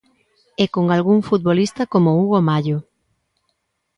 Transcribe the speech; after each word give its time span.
E 0.63 0.65
con 0.73 0.85
algún 0.95 1.19
futbolista 1.29 1.81
como 1.93 2.17
Hugo 2.21 2.39
Mallo. 2.47 2.77